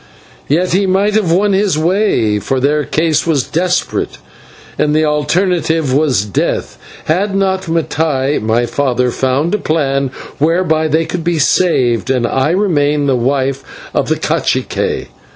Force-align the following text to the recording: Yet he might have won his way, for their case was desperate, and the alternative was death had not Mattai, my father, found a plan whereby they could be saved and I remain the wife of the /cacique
Yet 0.47 0.73
he 0.73 0.87
might 0.87 1.13
have 1.13 1.31
won 1.31 1.53
his 1.53 1.77
way, 1.77 2.39
for 2.39 2.59
their 2.59 2.85
case 2.85 3.27
was 3.27 3.43
desperate, 3.43 4.17
and 4.79 4.95
the 4.95 5.05
alternative 5.05 5.93
was 5.93 6.25
death 6.25 6.79
had 7.05 7.35
not 7.35 7.67
Mattai, 7.67 8.41
my 8.41 8.65
father, 8.65 9.11
found 9.11 9.53
a 9.53 9.59
plan 9.59 10.09
whereby 10.39 10.87
they 10.87 11.05
could 11.05 11.23
be 11.23 11.37
saved 11.37 12.09
and 12.09 12.25
I 12.25 12.49
remain 12.49 13.05
the 13.05 13.15
wife 13.15 13.63
of 13.93 14.09
the 14.09 14.15
/cacique 14.15 15.09